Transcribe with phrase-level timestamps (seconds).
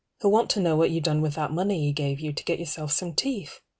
[0.19, 2.57] He'll want to know what you done with that money he gave you To get
[2.57, 3.59] yourself some teeth.